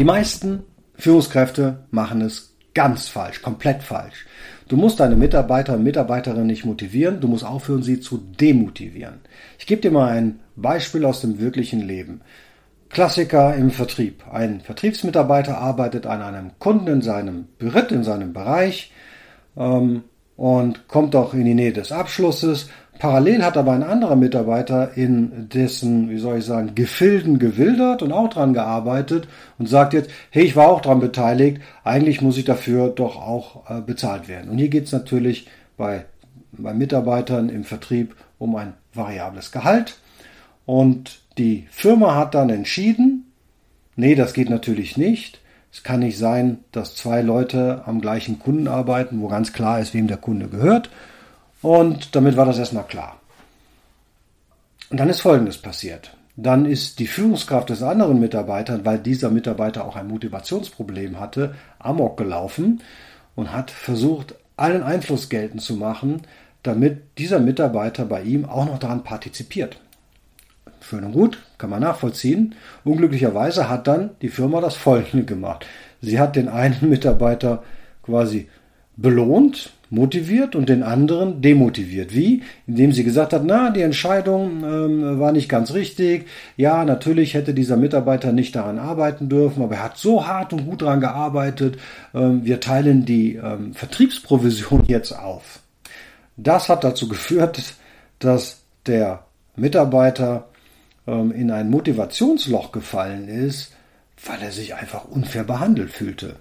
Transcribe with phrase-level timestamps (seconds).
[0.00, 0.62] Die meisten
[0.94, 4.24] Führungskräfte machen es ganz falsch, komplett falsch.
[4.66, 9.20] Du musst deine Mitarbeiter und Mitarbeiterinnen nicht motivieren, du musst aufhören, sie zu demotivieren.
[9.58, 12.22] Ich gebe dir mal ein Beispiel aus dem wirklichen Leben.
[12.88, 14.24] Klassiker im Vertrieb.
[14.32, 18.94] Ein Vertriebsmitarbeiter arbeitet an einem Kunden in seinem Beritt, in seinem Bereich
[19.54, 20.04] ähm,
[20.34, 22.70] und kommt auch in die Nähe des Abschlusses.
[23.00, 28.12] Parallel hat aber ein anderer Mitarbeiter in dessen, wie soll ich sagen, Gefilden gewildert und
[28.12, 29.26] auch dran gearbeitet
[29.58, 33.70] und sagt jetzt, hey, ich war auch dran beteiligt, eigentlich muss ich dafür doch auch
[33.70, 34.50] äh, bezahlt werden.
[34.50, 36.04] Und hier geht es natürlich bei,
[36.52, 39.96] bei Mitarbeitern im Vertrieb um ein variables Gehalt.
[40.66, 43.32] Und die Firma hat dann entschieden,
[43.96, 45.40] nee, das geht natürlich nicht.
[45.72, 49.94] Es kann nicht sein, dass zwei Leute am gleichen Kunden arbeiten, wo ganz klar ist,
[49.94, 50.90] wem der Kunde gehört.
[51.62, 53.20] Und damit war das erstmal klar.
[54.90, 56.16] Und dann ist Folgendes passiert.
[56.36, 62.16] Dann ist die Führungskraft des anderen Mitarbeiters, weil dieser Mitarbeiter auch ein Motivationsproblem hatte, amok
[62.16, 62.80] gelaufen
[63.34, 66.22] und hat versucht, allen Einfluss geltend zu machen,
[66.62, 69.80] damit dieser Mitarbeiter bei ihm auch noch daran partizipiert.
[70.80, 72.54] Schön und gut, kann man nachvollziehen.
[72.84, 75.66] Unglücklicherweise hat dann die Firma das Folgende gemacht.
[76.00, 77.62] Sie hat den einen Mitarbeiter
[78.02, 78.48] quasi
[79.00, 82.14] belohnt, motiviert und den anderen demotiviert.
[82.14, 82.42] Wie?
[82.66, 86.26] Indem sie gesagt hat, na, die Entscheidung ähm, war nicht ganz richtig.
[86.56, 90.66] Ja, natürlich hätte dieser Mitarbeiter nicht daran arbeiten dürfen, aber er hat so hart und
[90.66, 91.78] gut daran gearbeitet.
[92.14, 95.60] Ähm, wir teilen die ähm, Vertriebsprovision jetzt auf.
[96.36, 97.74] Das hat dazu geführt,
[98.20, 99.24] dass der
[99.56, 100.48] Mitarbeiter
[101.06, 103.72] ähm, in ein Motivationsloch gefallen ist,
[104.24, 106.36] weil er sich einfach unfair behandelt fühlte.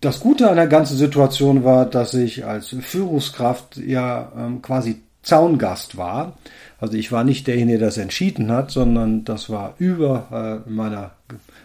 [0.00, 5.98] Das Gute an der ganzen Situation war, dass ich als Führungskraft ja ähm, quasi Zaungast
[5.98, 6.38] war.
[6.78, 11.10] Also ich war nicht derjenige, der das entschieden hat, sondern das war über äh, meiner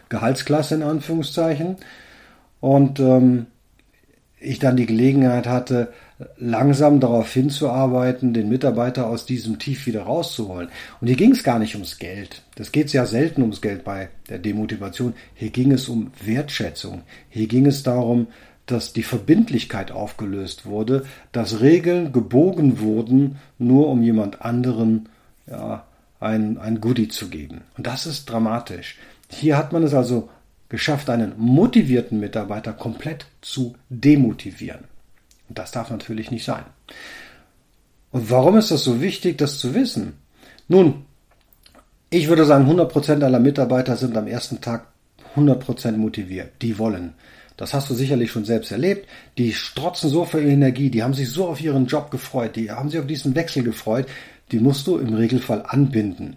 [0.10, 1.78] Gehaltsklasse in Anführungszeichen.
[2.60, 3.46] Und ähm,
[4.46, 5.92] ich dann die Gelegenheit hatte,
[6.38, 10.70] langsam darauf hinzuarbeiten, den Mitarbeiter aus diesem Tief wieder rauszuholen.
[11.02, 12.44] Und hier ging es gar nicht ums Geld.
[12.56, 15.14] Das geht ja selten ums Geld bei der Demotivation.
[15.34, 17.04] Hier ging es um Wertschätzung.
[17.30, 18.28] Hier ging es darum,
[18.66, 25.10] dass die Verbindlichkeit aufgelöst wurde, dass Regeln gebogen wurden, nur um jemand anderen
[25.48, 25.86] ja,
[26.20, 27.62] ein, ein Goodie zu geben.
[27.78, 28.98] Und das ist dramatisch.
[29.30, 30.30] Hier hat man es also
[30.70, 34.86] geschafft, einen motivierten Mitarbeiter komplett zu demotivieren.
[35.48, 36.66] Und das darf natürlich nicht sein.
[38.12, 40.14] Und warum ist das so wichtig, das zu wissen?
[40.68, 41.06] Nun,
[42.10, 44.88] ich würde sagen, 100% aller Mitarbeiter sind am ersten Tag
[45.36, 46.54] 100% motiviert.
[46.62, 47.14] Die wollen.
[47.58, 49.08] Das hast du sicherlich schon selbst erlebt.
[49.38, 52.90] Die strotzen so für Energie, die haben sich so auf ihren Job gefreut, die haben
[52.90, 54.08] sich auf diesen Wechsel gefreut.
[54.52, 56.36] Die musst du im Regelfall anbinden.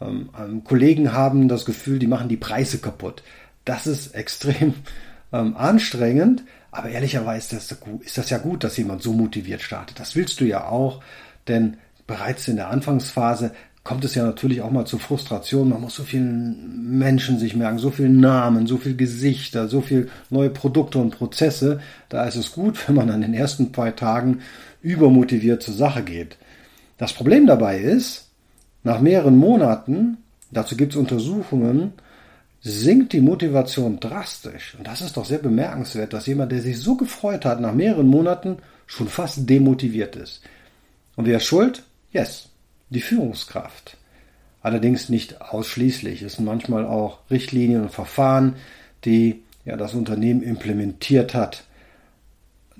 [0.00, 3.22] Ähm, ähm Kollegen haben das Gefühl, die machen die Preise kaputt.
[3.64, 4.74] Das ist extrem
[5.32, 9.98] ähm, anstrengend, aber ehrlicherweise ist das, ja gut, dass jemand so motiviert startet.
[9.98, 11.02] Das willst du ja auch,
[11.48, 11.76] denn
[12.06, 15.70] bereits in der Anfangsphase kommt es ja natürlich auch mal zu Frustration.
[15.70, 20.08] Man muss so vielen Menschen sich merken, so viele Namen, so viele Gesichter, so viele
[20.28, 21.80] neue Produkte und Prozesse.
[22.08, 24.40] Da ist es gut, wenn man an den ersten paar Tagen
[24.82, 26.36] übermotiviert zur Sache geht.
[26.98, 28.28] Das Problem dabei ist,
[28.82, 30.18] nach mehreren Monaten,
[30.50, 31.92] dazu gibt es Untersuchungen,
[32.62, 34.74] sinkt die Motivation drastisch.
[34.76, 38.06] Und das ist doch sehr bemerkenswert, dass jemand, der sich so gefreut hat, nach mehreren
[38.06, 40.42] Monaten schon fast demotiviert ist.
[41.16, 41.84] Und wer ist schuld?
[42.12, 42.48] Yes,
[42.90, 43.96] die Führungskraft.
[44.62, 46.22] Allerdings nicht ausschließlich.
[46.22, 48.56] Es sind manchmal auch Richtlinien und Verfahren,
[49.04, 51.64] die ja das Unternehmen implementiert hat,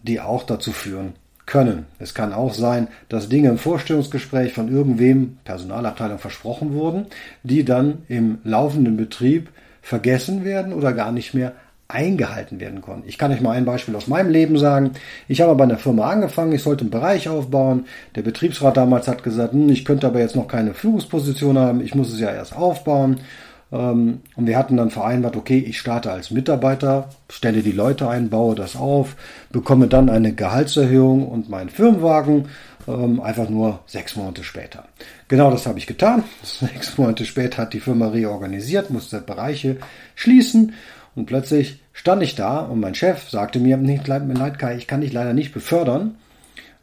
[0.03, 1.15] die auch dazu führen
[1.47, 1.87] können.
[1.99, 7.07] Es kann auch sein, dass Dinge im Vorstellungsgespräch von irgendwem, Personalabteilung, versprochen wurden,
[7.43, 9.49] die dann im laufenden Betrieb
[9.83, 11.53] vergessen werden oder gar nicht mehr
[11.89, 13.09] eingehalten werden konnten.
[13.09, 14.93] Ich kann euch mal ein Beispiel aus meinem Leben sagen.
[15.29, 17.87] Ich habe bei einer Firma angefangen, ich sollte einen Bereich aufbauen.
[18.15, 21.95] Der Betriebsrat damals hat gesagt, hm, ich könnte aber jetzt noch keine Führungsposition haben, ich
[21.95, 23.21] muss es ja erst aufbauen.
[23.73, 28.31] Ähm, und wir hatten dann vereinbart, okay, ich starte als Mitarbeiter, stelle die Leute ein,
[28.31, 29.17] baue das auf,
[29.51, 32.49] bekomme dann eine Gehaltserhöhung und meinen Firmenwagen
[32.89, 34.85] ähm, einfach nur sechs Monate später.
[35.29, 36.25] Genau das habe ich getan.
[36.43, 39.77] Sechs Monate später hat die Firma reorganisiert, musste Bereiche
[40.17, 40.73] schließen
[41.15, 44.77] und plötzlich stand ich da und mein Chef sagte mir, nicht leid mir leid, Kai,
[44.77, 46.17] ich kann dich leider nicht befördern,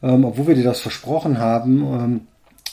[0.01, 2.27] ähm, obwohl wir dir das versprochen haben,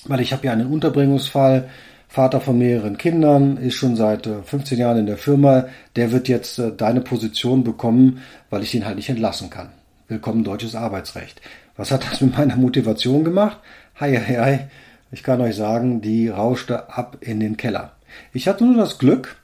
[0.07, 1.69] weil ich habe ja einen Unterbringungsfall,
[2.15, 5.67] Vater von mehreren Kindern, ist schon seit äh, 15 Jahren in der Firma,
[5.97, 9.71] der wird jetzt äh, deine Position bekommen, weil ich ihn halt nicht entlassen kann.
[10.07, 11.41] Willkommen deutsches Arbeitsrecht.
[11.77, 13.59] Was hat das mit meiner Motivation gemacht?
[13.99, 14.71] Hei, hei, hei.
[15.11, 17.97] Ich kann euch sagen, die rauschte ab in den Keller.
[18.33, 19.35] Ich hatte nur das Glück,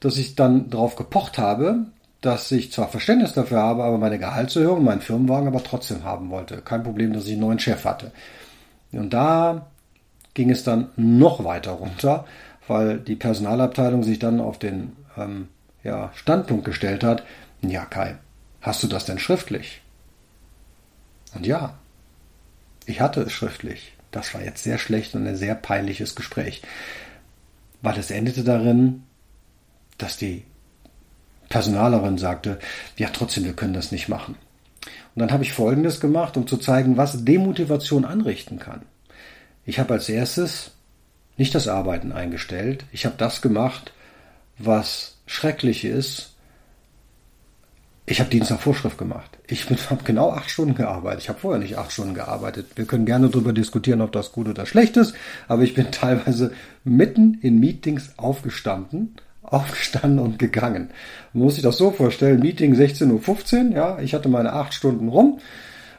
[0.00, 1.86] dass ich dann darauf gepocht habe,
[2.22, 6.56] dass ich zwar Verständnis dafür habe, aber meine Gehaltserhöhung, meinen Firmenwagen aber trotzdem haben wollte.
[6.56, 8.10] Kein Problem, dass ich einen neuen Chef hatte.
[8.90, 9.68] Und da
[10.36, 12.26] ging es dann noch weiter runter,
[12.68, 15.48] weil die Personalabteilung sich dann auf den ähm,
[15.82, 17.24] ja, Standpunkt gestellt hat,
[17.62, 18.18] ja Kai,
[18.60, 19.80] hast du das denn schriftlich?
[21.34, 21.78] Und ja,
[22.84, 23.94] ich hatte es schriftlich.
[24.10, 26.62] Das war jetzt sehr schlecht und ein sehr peinliches Gespräch,
[27.80, 29.04] weil es endete darin,
[29.96, 30.44] dass die
[31.48, 32.58] Personalerin sagte,
[32.98, 34.36] ja trotzdem, wir können das nicht machen.
[35.14, 38.82] Und dann habe ich Folgendes gemacht, um zu zeigen, was Demotivation anrichten kann.
[39.66, 40.70] Ich habe als erstes
[41.36, 42.84] nicht das Arbeiten eingestellt.
[42.92, 43.92] Ich habe das gemacht,
[44.58, 46.34] was schrecklich ist.
[48.08, 49.36] Ich habe Dienst nach Vorschrift gemacht.
[49.48, 51.22] Ich habe genau acht Stunden gearbeitet.
[51.22, 52.68] Ich habe vorher nicht acht Stunden gearbeitet.
[52.76, 55.14] Wir können gerne darüber diskutieren, ob das gut oder schlecht ist,
[55.48, 56.52] aber ich bin teilweise
[56.84, 60.90] mitten in Meetings aufgestanden, aufgestanden und gegangen.
[61.32, 65.08] Man muss sich das so vorstellen, Meeting 16.15 Uhr, ja, ich hatte meine acht Stunden
[65.08, 65.40] rum,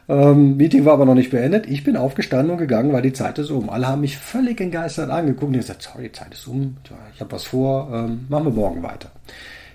[0.08, 1.66] ähm, Meeting war aber noch nicht beendet.
[1.66, 3.68] Ich bin aufgestanden und gegangen, weil die Zeit ist um.
[3.68, 6.78] Alle haben mich völlig entgeistert angeguckt und gesagt, sorry, die Zeit ist um,
[7.14, 9.10] ich habe was vor, ähm, machen wir morgen weiter.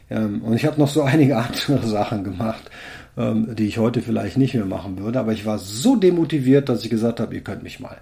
[0.09, 2.69] Ähm, und ich habe noch so einige andere Sachen gemacht,
[3.15, 5.19] ähm, die ich heute vielleicht nicht mehr machen würde.
[5.19, 7.97] Aber ich war so demotiviert, dass ich gesagt habe, ihr könnt mich mal.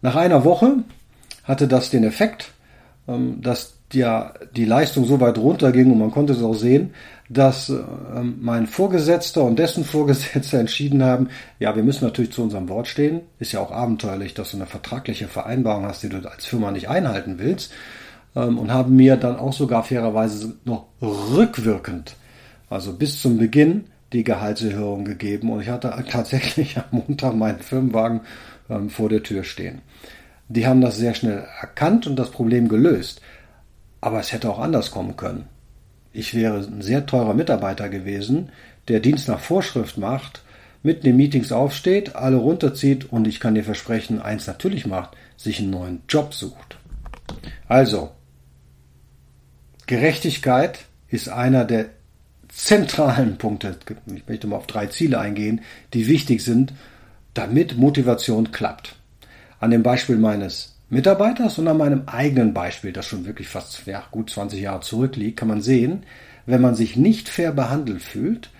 [0.00, 0.78] Nach einer Woche
[1.44, 2.52] hatte das den Effekt,
[3.40, 6.90] dass ja die Leistung so weit runterging und man konnte es auch sehen,
[7.28, 7.82] dass äh,
[8.22, 13.22] mein Vorgesetzter und dessen Vorgesetzter entschieden haben, ja, wir müssen natürlich zu unserem Wort stehen.
[13.38, 16.88] Ist ja auch abenteuerlich, dass du eine vertragliche Vereinbarung hast, die du als Firma nicht
[16.88, 17.72] einhalten willst.
[18.34, 22.16] Ähm, und haben mir dann auch sogar fairerweise noch rückwirkend,
[22.70, 25.50] also bis zum Beginn, die Gehaltserhöhung gegeben.
[25.50, 28.20] Und ich hatte tatsächlich am Montag meinen Firmenwagen
[28.70, 29.80] ähm, vor der Tür stehen.
[30.48, 33.20] Die haben das sehr schnell erkannt und das Problem gelöst.
[34.00, 35.46] Aber es hätte auch anders kommen können.
[36.12, 38.50] Ich wäre ein sehr teurer Mitarbeiter gewesen,
[38.88, 40.42] der Dienst nach Vorschrift macht,
[40.82, 45.58] mitten in Meetings aufsteht, alle runterzieht und ich kann dir versprechen, eins natürlich macht, sich
[45.58, 46.78] einen neuen Job sucht.
[47.68, 48.12] Also,
[49.86, 51.86] Gerechtigkeit ist einer der
[52.48, 53.76] zentralen Punkte.
[54.14, 55.60] Ich möchte mal auf drei Ziele eingehen,
[55.92, 56.72] die wichtig sind,
[57.34, 58.95] damit Motivation klappt.
[59.58, 64.04] An dem Beispiel meines Mitarbeiters und an meinem eigenen Beispiel, das schon wirklich fast ja,
[64.10, 66.04] gut 20 Jahre zurückliegt, kann man sehen,
[66.46, 68.50] wenn man sich nicht fair behandelt fühlt,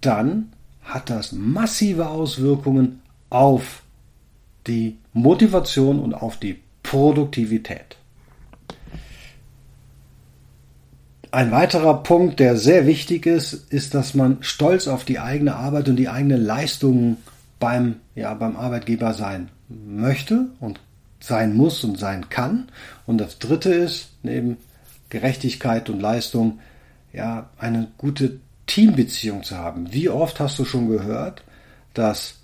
[0.00, 0.52] dann
[0.82, 3.82] hat das massive Auswirkungen auf
[4.66, 7.96] die Motivation und auf die Produktivität.
[11.30, 15.88] Ein weiterer Punkt, der sehr wichtig ist, ist, dass man stolz auf die eigene Arbeit
[15.88, 17.16] und die eigene Leistungen
[17.58, 20.80] beim, ja, beim Arbeitgeber sein möchte und
[21.20, 22.68] sein muss und sein kann.
[23.06, 24.58] Und das dritte ist, neben
[25.08, 26.58] Gerechtigkeit und Leistung,
[27.12, 29.92] ja, eine gute Teambeziehung zu haben.
[29.92, 31.44] Wie oft hast du schon gehört,
[31.94, 32.36] dass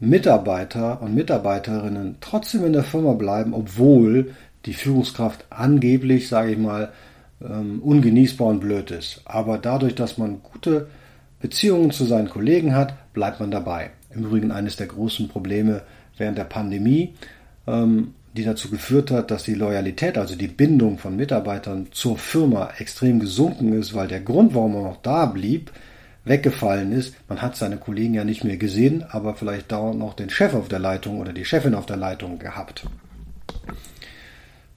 [0.00, 4.34] Mitarbeiter und Mitarbeiterinnen trotzdem in der Firma bleiben, obwohl
[4.66, 6.92] die Führungskraft angeblich, sage ich mal,
[7.40, 9.22] ähm, ungenießbar und blöd ist.
[9.24, 10.88] Aber dadurch, dass man gute
[11.40, 13.90] Beziehungen zu seinen Kollegen hat, bleibt man dabei.
[14.14, 15.82] Im Übrigen eines der großen Probleme
[16.16, 17.14] während der Pandemie,
[17.66, 22.70] ähm, die dazu geführt hat, dass die Loyalität, also die Bindung von Mitarbeitern zur Firma
[22.78, 25.70] extrem gesunken ist, weil der Grund, warum er noch da blieb,
[26.24, 27.14] weggefallen ist.
[27.28, 30.68] Man hat seine Kollegen ja nicht mehr gesehen, aber vielleicht dauernd noch den Chef auf
[30.68, 32.84] der Leitung oder die Chefin auf der Leitung gehabt.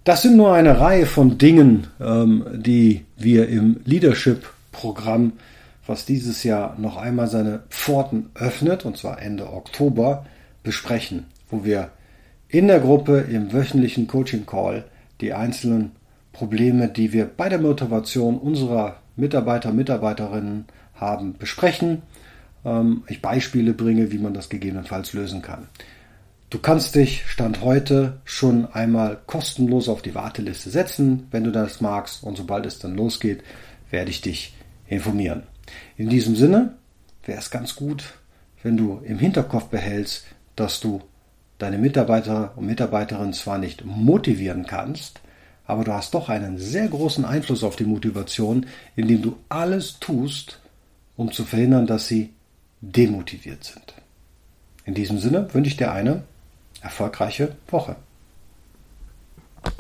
[0.04, 5.34] Das sind nur eine Reihe von Dingen, ähm, die wir im Leadership-Programm,
[5.88, 10.26] was dieses Jahr noch einmal seine Pforten öffnet, und zwar Ende Oktober,
[10.64, 11.90] besprechen, wo wir
[12.48, 14.86] in der Gruppe im wöchentlichen Coaching Call
[15.22, 15.92] die einzelnen
[16.32, 20.66] Probleme, die wir bei der Motivation unserer Mitarbeiter, Mitarbeiterinnen
[20.96, 22.02] haben, besprechen.
[22.66, 25.68] Ähm, ich Beispiele bringe, wie man das gegebenenfalls lösen kann.
[26.50, 31.82] Du kannst dich Stand heute schon einmal kostenlos auf die Warteliste setzen, wenn du das
[31.82, 32.24] magst.
[32.24, 33.44] Und sobald es dann losgeht,
[33.90, 34.54] werde ich dich
[34.88, 35.44] informieren.
[35.98, 36.76] In diesem Sinne
[37.24, 38.14] wäre es ganz gut,
[38.64, 41.02] wenn du im Hinterkopf behältst, dass du
[41.58, 45.22] deine Mitarbeiter und Mitarbeiterinnen zwar nicht motivieren kannst,
[45.66, 50.60] aber du hast doch einen sehr großen Einfluss auf die Motivation, indem du alles tust,
[51.16, 52.34] um zu verhindern, dass sie
[52.82, 53.94] demotiviert sind.
[54.86, 56.24] In diesem Sinne wünsche ich dir eine
[56.82, 57.96] erfolgreiche Woche.